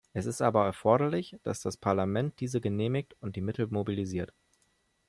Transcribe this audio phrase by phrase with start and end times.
[0.13, 4.33] Es ist aber erforderlich, dass das Parlament diese genehmigt und die Mittel mobilisiert.